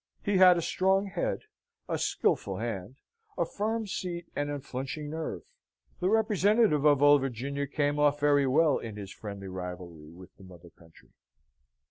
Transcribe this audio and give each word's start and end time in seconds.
He 0.23 0.37
had 0.37 0.57
a 0.57 0.63
strong 0.63 1.05
head, 1.05 1.41
a 1.87 1.99
skilful 1.99 2.57
hand, 2.57 2.95
a 3.37 3.45
firm 3.45 3.85
seat, 3.85 4.25
an 4.35 4.49
unflinching 4.49 5.11
nerve. 5.11 5.43
The 5.99 6.09
representative 6.09 6.83
of 6.85 7.03
Old 7.03 7.21
Virginia 7.21 7.67
came 7.67 7.99
off 7.99 8.19
very 8.19 8.47
well 8.47 8.79
in 8.79 8.95
his 8.95 9.13
friendly 9.13 9.47
rivalry 9.47 10.09
with 10.09 10.35
the 10.37 10.43
mother 10.43 10.71
country. 10.71 11.09